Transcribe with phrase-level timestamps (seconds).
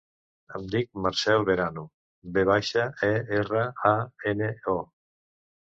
[0.59, 1.83] Em dic Marcèl Verano:
[2.39, 3.13] ve baixa, e,
[3.43, 3.95] erra, a,
[4.35, 4.79] ena, o.